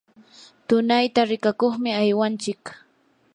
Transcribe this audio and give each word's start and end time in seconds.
tunayta 0.67 1.21
rikakuqmi 1.29 1.89
aywanchik. 2.01 2.63